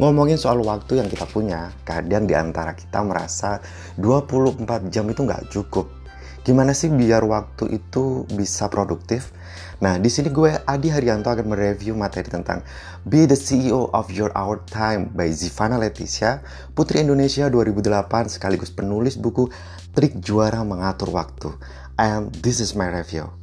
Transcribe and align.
Ngomongin 0.00 0.40
soal 0.40 0.64
waktu 0.64 0.96
yang 0.96 1.12
kita 1.12 1.28
punya, 1.28 1.76
kadang 1.84 2.24
di 2.24 2.32
antara 2.32 2.72
kita 2.72 3.04
merasa 3.04 3.60
24 4.00 4.88
jam 4.88 5.04
itu 5.12 5.28
nggak 5.28 5.52
cukup. 5.52 5.92
Gimana 6.40 6.72
sih 6.72 6.88
biar 6.88 7.20
waktu 7.20 7.68
itu 7.76 8.24
bisa 8.32 8.72
produktif? 8.72 9.28
Nah, 9.84 10.00
di 10.00 10.08
sini 10.08 10.32
gue 10.32 10.56
Adi 10.64 10.88
Haryanto 10.88 11.28
akan 11.28 11.52
mereview 11.52 11.92
materi 11.92 12.32
tentang 12.32 12.64
Be 13.04 13.28
the 13.28 13.36
CEO 13.36 13.92
of 13.92 14.08
Your 14.08 14.32
Hour 14.32 14.64
Time 14.64 15.12
by 15.12 15.28
Zivana 15.36 15.76
Leticia, 15.76 16.40
Putri 16.72 17.04
Indonesia 17.04 17.52
2008 17.52 18.32
sekaligus 18.32 18.72
penulis 18.72 19.20
buku 19.20 19.52
Trik 19.92 20.16
Juara 20.24 20.64
Mengatur 20.64 21.12
Waktu. 21.12 21.52
And 22.00 22.32
this 22.40 22.64
is 22.64 22.72
my 22.72 22.88
review. 22.88 23.39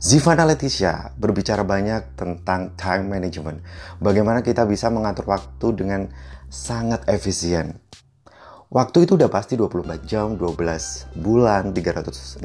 Zivana 0.00 0.48
Leticia 0.48 1.12
berbicara 1.20 1.60
banyak 1.60 2.16
tentang 2.16 2.72
time 2.72 3.04
management. 3.04 3.60
Bagaimana 4.00 4.40
kita 4.40 4.64
bisa 4.64 4.88
mengatur 4.88 5.28
waktu 5.28 5.76
dengan 5.76 6.08
sangat 6.48 7.04
efisien. 7.04 7.76
Waktu 8.72 9.04
itu 9.04 9.20
udah 9.20 9.28
pasti 9.28 9.60
24 9.60 10.08
jam, 10.08 10.40
12 10.40 11.04
bulan, 11.20 11.76
365 11.76 12.40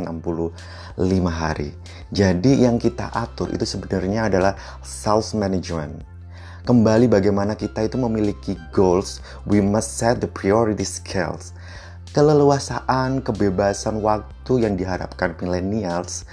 hari. 1.32 1.72
Jadi 2.12 2.68
yang 2.68 2.76
kita 2.76 3.08
atur 3.16 3.48
itu 3.56 3.64
sebenarnya 3.64 4.28
adalah 4.28 4.60
self 4.84 5.32
management. 5.32 6.04
Kembali 6.68 7.08
bagaimana 7.08 7.56
kita 7.56 7.88
itu 7.88 7.96
memiliki 7.96 8.60
goals, 8.76 9.24
we 9.48 9.64
must 9.64 9.96
set 9.96 10.20
the 10.20 10.28
priority 10.28 10.84
scales. 10.84 11.56
Keleluasaan, 12.12 13.24
kebebasan 13.24 14.04
waktu 14.04 14.68
yang 14.68 14.76
diharapkan 14.76 15.40
millennials 15.40 16.28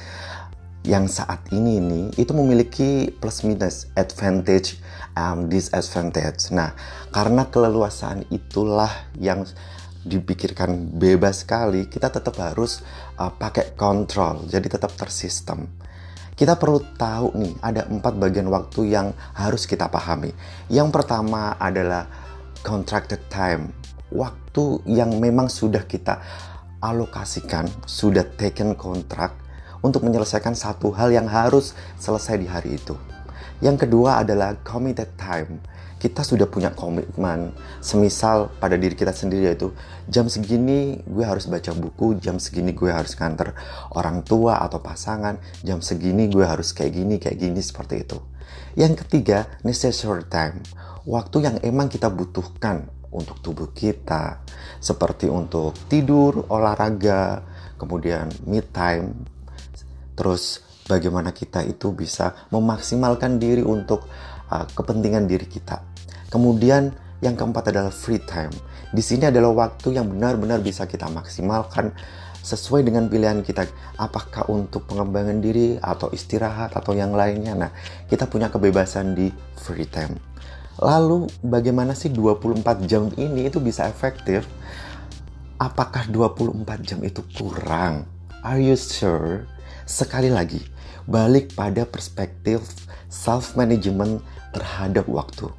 yang 0.82 1.06
saat 1.06 1.46
ini 1.54 1.78
nih 1.78 2.06
itu 2.18 2.34
memiliki 2.34 3.06
plus 3.14 3.46
minus 3.46 3.86
advantage 3.94 4.82
and 5.14 5.46
disadvantage. 5.46 6.50
Nah, 6.50 6.74
karena 7.14 7.46
keleluasaan 7.46 8.26
itulah 8.34 8.90
yang 9.18 9.46
dipikirkan 10.02 10.98
bebas 10.98 11.46
sekali, 11.46 11.86
kita 11.86 12.10
tetap 12.10 12.34
harus 12.42 12.82
uh, 13.22 13.30
pakai 13.30 13.78
kontrol, 13.78 14.42
jadi 14.50 14.66
tetap 14.66 14.98
tersistem. 14.98 15.70
Kita 16.34 16.58
perlu 16.58 16.82
tahu 16.98 17.38
nih, 17.38 17.54
ada 17.62 17.86
empat 17.86 18.18
bagian 18.18 18.50
waktu 18.50 18.90
yang 18.90 19.14
harus 19.38 19.62
kita 19.62 19.86
pahami. 19.86 20.34
Yang 20.66 20.90
pertama 20.90 21.54
adalah 21.54 22.10
contracted 22.66 23.22
time, 23.30 23.70
waktu 24.10 24.82
yang 24.90 25.22
memang 25.22 25.46
sudah 25.46 25.86
kita 25.86 26.18
alokasikan, 26.82 27.70
sudah 27.86 28.26
taken 28.34 28.74
kontrak 28.74 29.41
untuk 29.82 30.06
menyelesaikan 30.06 30.54
satu 30.54 30.94
hal 30.94 31.10
yang 31.10 31.26
harus 31.26 31.74
selesai 31.98 32.38
di 32.38 32.46
hari 32.46 32.78
itu. 32.78 32.94
Yang 33.62 33.86
kedua 33.86 34.22
adalah 34.22 34.58
committed 34.62 35.14
time. 35.14 35.62
Kita 36.02 36.26
sudah 36.26 36.50
punya 36.50 36.74
komitmen, 36.74 37.54
semisal 37.78 38.50
pada 38.58 38.74
diri 38.74 38.98
kita 38.98 39.14
sendiri 39.14 39.54
yaitu 39.54 39.70
jam 40.10 40.26
segini 40.26 40.98
gue 41.06 41.22
harus 41.22 41.46
baca 41.46 41.70
buku, 41.70 42.18
jam 42.18 42.42
segini 42.42 42.74
gue 42.74 42.90
harus 42.90 43.14
nganter 43.14 43.54
orang 43.94 44.26
tua 44.26 44.58
atau 44.66 44.82
pasangan, 44.82 45.38
jam 45.62 45.78
segini 45.78 46.26
gue 46.26 46.42
harus 46.42 46.74
kayak 46.74 46.90
gini, 46.90 47.22
kayak 47.22 47.38
gini 47.38 47.62
seperti 47.62 48.02
itu. 48.02 48.18
Yang 48.74 49.06
ketiga, 49.06 49.46
necessary 49.62 50.26
time. 50.26 50.58
Waktu 51.06 51.46
yang 51.46 51.56
emang 51.62 51.86
kita 51.86 52.10
butuhkan 52.10 52.90
untuk 53.14 53.38
tubuh 53.38 53.70
kita, 53.70 54.42
seperti 54.82 55.30
untuk 55.30 55.76
tidur, 55.86 56.50
olahraga, 56.50 57.46
kemudian 57.78 58.26
mid 58.42 58.74
time, 58.74 59.14
terus 60.12 60.62
bagaimana 60.86 61.30
kita 61.30 61.62
itu 61.64 61.94
bisa 61.94 62.34
memaksimalkan 62.50 63.38
diri 63.38 63.62
untuk 63.62 64.04
uh, 64.50 64.66
kepentingan 64.72 65.24
diri 65.30 65.46
kita. 65.46 65.80
Kemudian 66.32 66.92
yang 67.22 67.38
keempat 67.38 67.70
adalah 67.70 67.94
free 67.94 68.20
time. 68.20 68.52
Di 68.90 69.00
sini 69.00 69.30
adalah 69.30 69.54
waktu 69.54 69.94
yang 69.96 70.10
benar-benar 70.10 70.60
bisa 70.60 70.84
kita 70.90 71.06
maksimalkan 71.08 71.94
sesuai 72.42 72.82
dengan 72.82 73.06
pilihan 73.06 73.38
kita 73.46 73.70
apakah 73.96 74.50
untuk 74.50 74.90
pengembangan 74.90 75.38
diri 75.38 75.78
atau 75.78 76.10
istirahat 76.10 76.74
atau 76.74 76.90
yang 76.92 77.14
lainnya. 77.14 77.54
Nah, 77.54 77.70
kita 78.10 78.26
punya 78.26 78.50
kebebasan 78.50 79.14
di 79.14 79.30
free 79.54 79.86
time. 79.86 80.18
Lalu 80.82 81.30
bagaimana 81.46 81.94
sih 81.94 82.10
24 82.10 82.90
jam 82.90 83.06
ini 83.14 83.46
itu 83.46 83.62
bisa 83.62 83.86
efektif? 83.86 84.42
Apakah 85.62 86.10
24 86.10 86.82
jam 86.82 86.98
itu 87.06 87.22
kurang? 87.38 88.02
Are 88.42 88.58
you 88.58 88.74
sure? 88.74 89.46
Sekali 89.82 90.30
lagi, 90.30 90.62
balik 91.10 91.58
pada 91.58 91.82
perspektif 91.82 92.62
self 93.10 93.58
management 93.58 94.22
terhadap 94.54 95.10
waktu. 95.10 95.50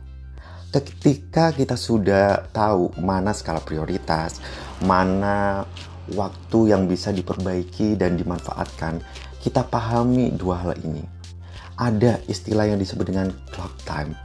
Ketika 0.73 1.53
kita 1.53 1.77
sudah 1.77 2.49
tahu 2.49 2.89
mana 2.97 3.29
skala 3.29 3.61
prioritas, 3.61 4.41
mana 4.81 5.67
waktu 6.17 6.73
yang 6.73 6.89
bisa 6.89 7.13
diperbaiki 7.13 7.93
dan 7.93 8.17
dimanfaatkan, 8.17 9.03
kita 9.43 9.61
pahami 9.67 10.33
dua 10.33 10.65
hal 10.65 10.73
ini. 10.81 11.05
Ada 11.77 12.23
istilah 12.25 12.69
yang 12.69 12.81
disebut 12.81 13.05
dengan 13.05 13.29
clock 13.53 13.75
time, 13.85 14.17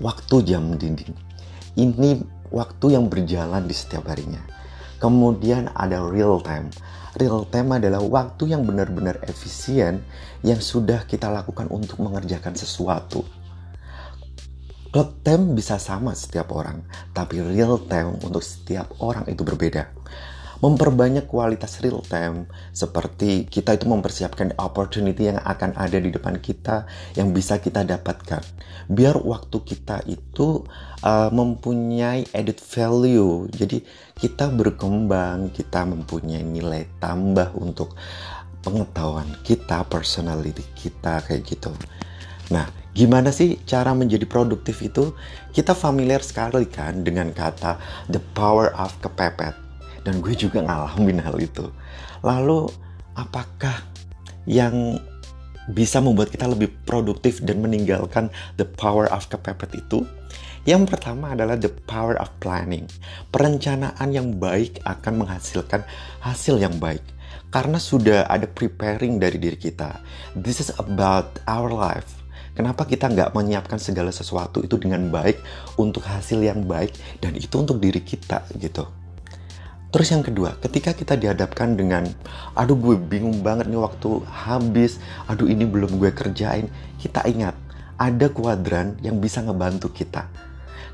waktu 0.00 0.46
jam 0.46 0.72
dinding. 0.78 1.12
Ini 1.76 2.22
waktu 2.48 2.96
yang 2.96 3.12
berjalan 3.12 3.68
di 3.68 3.74
setiap 3.76 4.08
harinya. 4.08 4.40
Kemudian 5.00 5.72
ada 5.72 6.04
real 6.04 6.44
time, 6.44 6.68
real 7.16 7.48
time 7.48 7.72
adalah 7.72 8.04
waktu 8.04 8.52
yang 8.52 8.68
benar-benar 8.68 9.16
efisien 9.24 10.04
yang 10.44 10.60
sudah 10.60 11.08
kita 11.08 11.32
lakukan 11.32 11.72
untuk 11.72 12.04
mengerjakan 12.04 12.52
sesuatu. 12.52 13.24
Clock 14.90 15.24
time 15.24 15.56
bisa 15.56 15.80
sama 15.80 16.12
setiap 16.12 16.52
orang, 16.52 16.84
tapi 17.16 17.40
real 17.40 17.80
time 17.88 18.20
untuk 18.20 18.44
setiap 18.44 18.92
orang 19.00 19.24
itu 19.30 19.40
berbeda. 19.40 19.88
Memperbanyak 20.60 21.24
kualitas 21.24 21.80
real 21.80 22.04
time 22.04 22.44
seperti 22.76 23.48
kita 23.48 23.80
itu 23.80 23.88
mempersiapkan 23.88 24.52
opportunity 24.60 25.32
yang 25.32 25.40
akan 25.40 25.72
ada 25.72 25.96
di 25.96 26.12
depan 26.12 26.36
kita 26.36 26.84
yang 27.16 27.32
bisa 27.32 27.56
kita 27.64 27.80
dapatkan. 27.80 28.44
Biar 28.92 29.16
waktu 29.24 29.56
kita 29.64 30.04
itu 30.04 30.60
uh, 31.00 31.32
mempunyai 31.32 32.28
added 32.36 32.60
value. 32.60 33.48
Jadi 33.48 33.80
kita 34.20 34.52
berkembang, 34.52 35.48
kita 35.48 35.88
mempunyai 35.88 36.44
nilai 36.44 36.84
tambah 37.00 37.56
untuk 37.56 37.96
pengetahuan 38.60 39.32
kita, 39.40 39.88
personality 39.88 40.60
kita 40.76 41.24
kayak 41.24 41.48
gitu. 41.48 41.72
Nah, 42.52 42.68
gimana 42.92 43.32
sih 43.32 43.56
cara 43.64 43.96
menjadi 43.96 44.28
produktif 44.28 44.84
itu? 44.84 45.16
Kita 45.56 45.72
familiar 45.72 46.20
sekali 46.20 46.68
kan 46.68 47.00
dengan 47.00 47.32
kata 47.32 47.80
the 48.12 48.20
power 48.36 48.76
of 48.76 48.92
kepepet. 49.00 49.69
Dan 50.06 50.24
gue 50.24 50.32
juga 50.32 50.64
ngalamin 50.64 51.20
hal 51.20 51.36
itu. 51.40 51.68
Lalu, 52.24 52.68
apakah 53.16 53.84
yang 54.48 54.96
bisa 55.70 56.00
membuat 56.02 56.32
kita 56.32 56.48
lebih 56.50 56.72
produktif 56.88 57.38
dan 57.44 57.60
meninggalkan 57.60 58.32
the 58.56 58.64
power 58.64 59.06
of 59.12 59.28
kepepet 59.28 59.76
itu? 59.76 60.02
Yang 60.68 60.92
pertama 60.92 61.32
adalah 61.32 61.56
the 61.56 61.72
power 61.88 62.20
of 62.20 62.28
planning. 62.36 62.84
Perencanaan 63.32 64.12
yang 64.12 64.36
baik 64.36 64.84
akan 64.84 65.24
menghasilkan 65.24 65.84
hasil 66.20 66.60
yang 66.60 66.76
baik. 66.76 67.00
Karena 67.48 67.80
sudah 67.80 68.28
ada 68.28 68.44
preparing 68.44 69.16
dari 69.16 69.40
diri 69.40 69.56
kita. 69.56 69.98
This 70.36 70.60
is 70.60 70.70
about 70.76 71.40
our 71.48 71.72
life. 71.72 72.20
Kenapa 72.52 72.84
kita 72.84 73.08
nggak 73.08 73.32
menyiapkan 73.32 73.80
segala 73.80 74.12
sesuatu 74.12 74.60
itu 74.60 74.76
dengan 74.76 75.08
baik 75.08 75.40
untuk 75.80 76.04
hasil 76.04 76.44
yang 76.44 76.68
baik 76.68 76.92
dan 77.24 77.32
itu 77.38 77.56
untuk 77.56 77.80
diri 77.80 78.04
kita 78.04 78.44
gitu. 78.60 78.84
Terus 79.90 80.14
yang 80.14 80.22
kedua, 80.22 80.54
ketika 80.62 80.94
kita 80.94 81.18
dihadapkan 81.18 81.74
dengan, 81.74 82.06
aduh 82.54 82.78
gue 82.78 82.94
bingung 82.94 83.42
banget 83.42 83.66
nih 83.66 83.82
waktu 83.82 84.22
habis, 84.22 85.02
aduh 85.26 85.50
ini 85.50 85.66
belum 85.66 85.98
gue 85.98 86.14
kerjain, 86.14 86.70
kita 87.02 87.26
ingat, 87.26 87.58
ada 87.98 88.30
kuadran 88.30 88.94
yang 89.02 89.18
bisa 89.18 89.42
ngebantu 89.42 89.90
kita. 89.90 90.30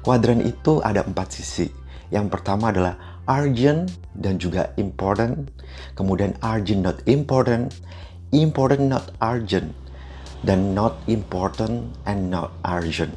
Kuadran 0.00 0.40
itu 0.40 0.80
ada 0.80 1.04
empat 1.04 1.28
sisi. 1.28 1.68
Yang 2.08 2.40
pertama 2.40 2.72
adalah 2.72 2.96
urgent 3.28 3.92
dan 4.16 4.40
juga 4.40 4.72
important. 4.80 5.52
Kemudian 5.92 6.32
urgent 6.40 6.80
not 6.80 6.96
important, 7.04 7.76
important 8.32 8.88
not 8.88 9.12
urgent, 9.20 9.76
dan 10.40 10.72
not 10.72 10.96
important 11.04 11.92
and 12.08 12.32
not 12.32 12.48
urgent. 12.64 13.12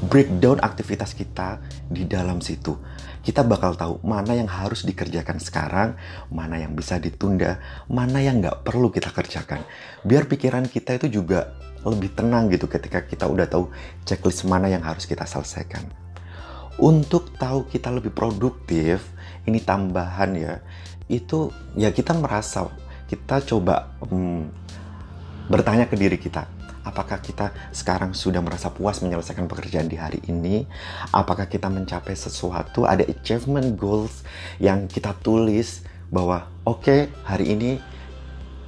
Breakdown 0.00 0.60
aktivitas 0.64 1.12
kita 1.12 1.60
di 1.88 2.08
dalam 2.08 2.40
situ. 2.40 2.76
Kita 3.20 3.44
bakal 3.44 3.76
tahu 3.76 4.00
mana 4.00 4.32
yang 4.32 4.48
harus 4.48 4.88
dikerjakan 4.88 5.36
sekarang, 5.36 5.96
mana 6.32 6.56
yang 6.56 6.72
bisa 6.72 6.96
ditunda, 6.96 7.60
mana 7.86 8.24
yang 8.24 8.40
nggak 8.40 8.64
perlu 8.64 8.88
kita 8.88 9.12
kerjakan. 9.12 9.60
Biar 10.02 10.24
pikiran 10.24 10.64
kita 10.64 10.96
itu 10.96 11.20
juga 11.20 11.52
lebih 11.84 12.12
tenang 12.12 12.52
gitu 12.52 12.68
ketika 12.68 13.04
kita 13.04 13.24
udah 13.28 13.48
tahu 13.48 13.72
checklist 14.04 14.44
mana 14.44 14.68
yang 14.68 14.84
harus 14.84 15.08
kita 15.08 15.24
selesaikan 15.24 15.84
untuk 16.80 17.36
tahu 17.36 17.68
kita 17.68 17.92
lebih 17.92 18.10
produktif 18.10 19.04
ini 19.44 19.60
tambahan 19.60 20.32
ya 20.34 20.54
itu 21.12 21.52
ya 21.76 21.92
kita 21.92 22.16
merasa 22.16 22.72
kita 23.06 23.44
coba 23.44 23.92
hmm, 24.08 24.48
bertanya 25.52 25.84
ke 25.84 25.94
diri 25.94 26.16
kita 26.16 26.48
Apakah 26.80 27.20
kita 27.20 27.52
sekarang 27.76 28.16
sudah 28.16 28.40
merasa 28.40 28.72
puas 28.72 29.04
menyelesaikan 29.04 29.44
pekerjaan 29.44 29.84
di 29.84 30.00
hari 30.00 30.24
ini? 30.32 30.64
Apakah 31.12 31.44
kita 31.44 31.68
mencapai 31.68 32.16
sesuatu? 32.16 32.88
Ada 32.88 33.04
achievement 33.04 33.76
goals 33.76 34.24
yang 34.56 34.88
kita 34.88 35.12
tulis 35.20 35.84
bahwa 36.08 36.48
oke 36.64 36.80
okay, 36.82 37.00
hari 37.28 37.52
ini 37.52 37.70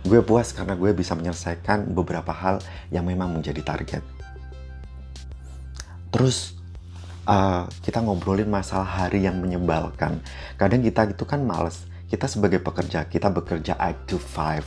gue 0.05 0.21
puas 0.21 0.53
karena 0.53 0.75
gue 0.77 0.91
bisa 0.93 1.17
menyelesaikan 1.17 1.95
beberapa 1.95 2.35
hal 2.35 2.61
yang 2.93 3.09
memang 3.09 3.33
menjadi 3.33 3.65
target. 3.65 4.05
Terus 6.13 6.53
uh, 7.25 7.65
kita 7.81 8.05
ngobrolin 8.05 8.51
masalah 8.51 9.09
hari 9.09 9.25
yang 9.25 9.41
menyebalkan. 9.41 10.21
Kadang 10.61 10.85
kita 10.85 11.09
itu 11.09 11.25
kan 11.25 11.41
males 11.41 11.89
kita 12.13 12.29
sebagai 12.29 12.61
pekerja 12.61 13.09
kita 13.09 13.33
bekerja 13.33 13.73
8 13.81 14.05
to 14.05 14.21
5 14.21 14.61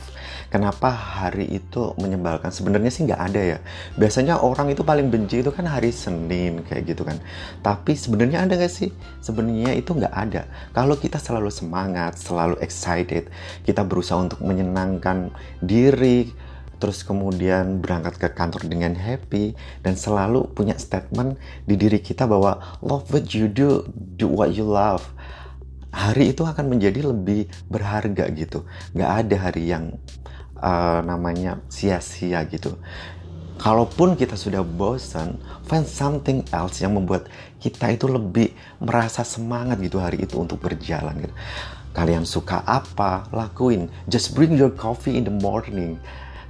kenapa 0.50 0.90
hari 0.90 1.46
itu 1.50 1.94
menyebalkan? 1.98 2.50
Sebenarnya 2.50 2.90
sih 2.90 3.06
nggak 3.06 3.22
ada 3.22 3.40
ya. 3.56 3.58
Biasanya 3.98 4.40
orang 4.42 4.72
itu 4.72 4.82
paling 4.86 5.10
benci 5.10 5.42
itu 5.42 5.50
kan 5.52 5.66
hari 5.66 5.90
Senin 5.92 6.62
kayak 6.66 6.96
gitu 6.96 7.02
kan. 7.06 7.18
Tapi 7.62 7.94
sebenarnya 7.94 8.46
ada 8.46 8.54
nggak 8.56 8.72
sih? 8.72 8.90
Sebenarnya 9.22 9.74
itu 9.74 9.92
nggak 9.94 10.14
ada. 10.14 10.46
Kalau 10.72 10.96
kita 10.98 11.18
selalu 11.20 11.50
semangat 11.52 12.18
selalu 12.18 12.58
excited 12.62 13.28
kita 13.62 13.82
berusaha 13.86 14.18
untuk 14.18 14.40
menyenangkan 14.42 15.30
diri 15.62 16.30
terus 16.76 17.00
kemudian 17.00 17.80
berangkat 17.80 18.20
ke 18.20 18.28
kantor 18.36 18.68
dengan 18.68 18.92
happy 18.92 19.56
dan 19.80 19.96
selalu 19.96 20.44
punya 20.52 20.76
statement 20.76 21.40
di 21.64 21.72
diri 21.72 22.04
kita 22.04 22.28
bahwa 22.28 22.60
love 22.84 23.08
what 23.08 23.32
you 23.32 23.48
do 23.48 23.88
do 24.20 24.28
what 24.28 24.52
you 24.52 24.64
love 24.64 25.00
hari 25.96 26.36
itu 26.36 26.44
akan 26.44 26.76
menjadi 26.76 27.08
lebih 27.08 27.48
berharga 27.72 28.28
gitu. 28.36 28.68
Nggak 28.92 29.10
ada 29.24 29.36
hari 29.48 29.72
yang 29.72 29.96
uh, 30.60 31.00
namanya 31.00 31.64
sia-sia 31.72 32.44
gitu. 32.52 32.76
Kalaupun 33.56 34.20
kita 34.20 34.36
sudah 34.36 34.60
bosan, 34.60 35.40
find 35.64 35.88
something 35.88 36.44
else 36.52 36.84
yang 36.84 36.92
membuat 36.92 37.32
kita 37.56 37.88
itu 37.88 38.04
lebih 38.04 38.52
merasa 38.84 39.24
semangat 39.24 39.80
gitu 39.80 39.96
hari 39.96 40.28
itu 40.28 40.36
untuk 40.36 40.60
berjalan 40.60 41.16
gitu. 41.24 41.32
Kalian 41.96 42.28
suka 42.28 42.60
apa, 42.68 43.24
lakuin. 43.32 43.88
Just 44.12 44.36
bring 44.36 44.52
your 44.60 44.68
coffee 44.68 45.16
in 45.16 45.24
the 45.24 45.32
morning. 45.32 45.96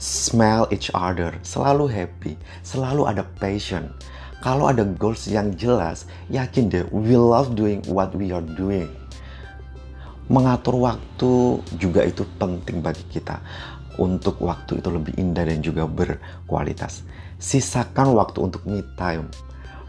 Smell 0.02 0.66
each 0.74 0.90
other. 0.90 1.38
Selalu 1.46 1.86
happy. 1.86 2.34
Selalu 2.66 3.06
ada 3.06 3.22
passion. 3.38 3.94
Kalau 4.42 4.66
ada 4.66 4.82
goals 4.82 5.30
yang 5.30 5.54
jelas, 5.54 6.10
yakin 6.26 6.66
deh, 6.66 6.84
we 6.90 7.14
love 7.14 7.54
doing 7.54 7.78
what 7.86 8.10
we 8.18 8.34
are 8.34 8.42
doing 8.42 8.90
mengatur 10.26 10.82
waktu 10.82 11.62
juga 11.78 12.02
itu 12.02 12.26
penting 12.38 12.82
bagi 12.82 13.06
kita 13.06 13.38
untuk 13.96 14.42
waktu 14.44 14.82
itu 14.82 14.88
lebih 14.92 15.16
indah 15.16 15.46
dan 15.46 15.62
juga 15.64 15.88
berkualitas. 15.88 17.06
Sisakan 17.36 18.16
waktu 18.16 18.38
untuk 18.44 18.64
me 18.64 18.80
time 18.96 19.28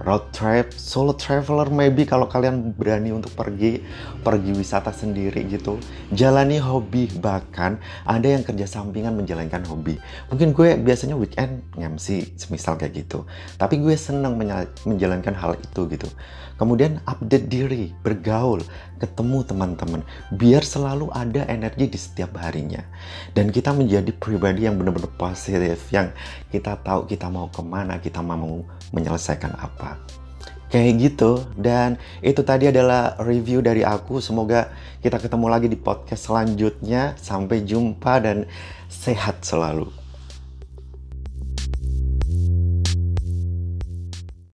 road 0.03 0.29
trip, 0.29 0.69
solo 0.75 1.17
traveler 1.17 1.69
maybe 1.73 2.05
kalau 2.05 2.29
kalian 2.29 2.73
berani 2.77 3.09
untuk 3.09 3.33
pergi 3.33 3.81
pergi 4.21 4.51
wisata 4.53 4.93
sendiri 4.93 5.47
gitu. 5.49 5.81
Jalani 6.13 6.61
hobi 6.61 7.09
bahkan 7.17 7.81
ada 8.05 8.27
yang 8.27 8.45
kerja 8.45 8.69
sampingan 8.69 9.17
menjalankan 9.17 9.65
hobi. 9.65 9.97
Mungkin 10.29 10.53
gue 10.53 10.77
biasanya 10.77 11.17
weekend 11.17 11.65
ngemsi 11.73 12.37
semisal 12.37 12.77
kayak 12.77 13.07
gitu. 13.07 13.25
Tapi 13.57 13.81
gue 13.81 13.95
senang 13.97 14.37
menjalankan 14.85 15.33
hal 15.33 15.57
itu 15.57 15.89
gitu. 15.89 16.09
Kemudian 16.57 17.05
update 17.05 17.53
diri, 17.53 17.93
bergaul, 18.01 18.65
ketemu 18.97 19.45
teman-teman 19.45 20.01
biar 20.33 20.65
selalu 20.65 21.13
ada 21.13 21.45
energi 21.45 21.85
di 21.85 21.99
setiap 22.01 22.33
harinya. 22.41 22.81
Dan 23.37 23.53
kita 23.53 23.77
menjadi 23.77 24.09
pribadi 24.17 24.65
yang 24.65 24.81
benar-benar 24.81 25.13
positif 25.21 25.93
yang 25.93 26.09
kita 26.49 26.81
tahu 26.81 27.05
kita 27.05 27.29
mau 27.29 27.53
ke 27.53 27.61
mana, 27.61 28.01
kita 28.01 28.25
mau 28.25 28.65
menyelesaikan 28.89 29.53
apa 29.95 30.07
kayak 30.67 30.99
gitu. 30.99 31.43
Dan 31.55 31.95
itu 32.19 32.43
tadi 32.43 32.67
adalah 32.67 33.15
review 33.23 33.63
dari 33.63 33.83
aku. 33.87 34.19
Semoga 34.19 34.71
kita 34.99 35.19
ketemu 35.19 35.47
lagi 35.47 35.67
di 35.71 35.79
podcast 35.79 36.27
selanjutnya. 36.27 37.15
Sampai 37.19 37.63
jumpa 37.63 38.19
dan 38.23 38.47
sehat 38.91 39.43
selalu 39.43 40.06